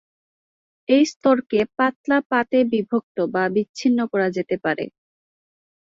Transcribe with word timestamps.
এই 0.89 1.03
স্তরকে 1.05 1.59
পাতলা 1.77 2.17
পাতে 2.29 2.59
বিভক্ত 2.71 3.17
বা 3.33 3.43
বিচ্ছিন্ন 3.55 3.99
করা 4.11 4.27
যেতে 4.29 4.55
পারে। 4.63 4.85